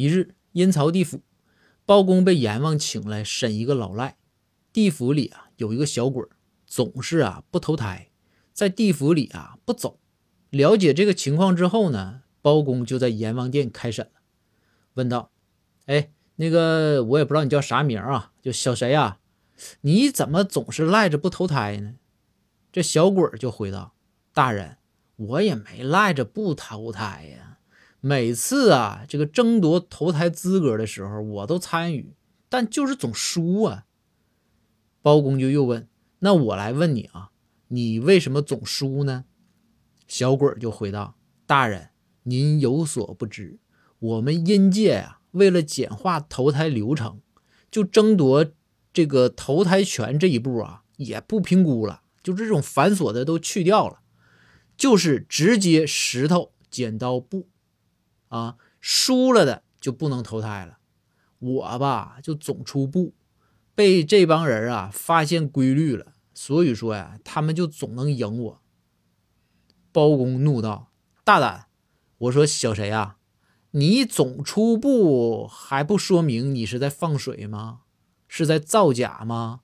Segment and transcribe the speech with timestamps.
[0.00, 1.20] 一日，阴曹地府，
[1.84, 4.16] 包公被阎王请来审一个老赖。
[4.72, 6.26] 地府里啊，有一个小鬼，
[6.66, 8.08] 总是啊不投胎，
[8.54, 10.00] 在地府里啊不走。
[10.48, 14.22] 了解这个情况之后呢，包公就在阎王殿开审了，
[14.94, 15.32] 问道
[15.84, 19.18] ：“哎，那个我也不知道你叫啥名啊，就小谁啊？
[19.82, 21.96] 你怎么总是赖着不投胎呢？”
[22.72, 23.92] 这小鬼就回道
[24.32, 24.78] ：“大人，
[25.16, 27.49] 我也没赖着不投胎呀。
[28.00, 32.14] 每次啊，这个争夺投胎资格的时候，我都参与，
[32.48, 33.84] 但就是总输啊。”
[35.02, 35.88] 包公就又问
[36.20, 37.30] ：“那我来问你啊，
[37.68, 39.24] 你为什么总输呢？”
[40.08, 41.16] 小鬼就回道
[41.46, 41.90] ：“大人，
[42.24, 43.58] 您有所不知，
[43.98, 47.20] 我们阴界呀，为了简化投胎流程，
[47.70, 48.46] 就争夺
[48.92, 54.00] 这个投胎权这一步啊，也不评估了。”就这种繁琐的都去掉了，
[54.76, 57.48] 就是直接石头剪刀布，
[58.30, 60.78] 啊，输了的就不能投胎了。
[61.38, 63.14] 我吧就总出布，
[63.74, 68.62] 被这帮人啊发现规律了，所以说呀，他们就总能赢我。
[69.92, 70.90] 包公怒道
[71.24, 71.66] ：“大胆！
[72.18, 73.18] 我说小谁啊，
[73.72, 77.82] 你总出布还不说明你是在放水吗？
[78.28, 79.60] 是在造假吗？”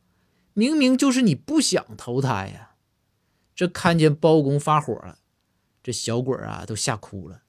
[0.55, 2.77] 明明就是你不想投胎呀！
[3.55, 5.19] 这看见包公发火了，
[5.83, 7.42] 这小鬼啊都吓哭了，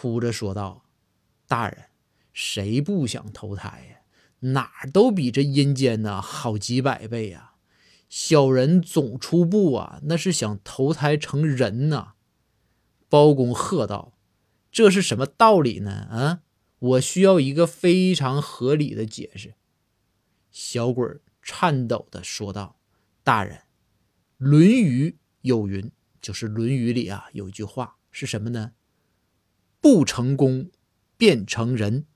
[0.00, 0.84] 哭着说道
[1.48, 1.86] ：“大人，
[2.32, 3.96] 谁不想投胎呀？
[4.52, 7.54] 哪都比这阴间呢好几百倍呀！
[8.08, 12.12] 小人总出步啊，那是想投胎成人呐！”
[13.10, 14.12] 包公喝道
[14.70, 15.90] ：“这是什么道理呢？
[15.90, 16.42] 啊，
[16.78, 19.56] 我需要一个非常合理的解释。”
[20.52, 21.04] 小鬼。
[21.42, 22.78] 颤抖的说道
[23.24, 23.56] ：“大人，
[24.36, 25.10] 《论语》
[25.40, 28.72] 有云，就是《论语》里啊有一句话是什么呢？
[29.80, 30.70] 不成功，
[31.16, 32.07] 便成仁。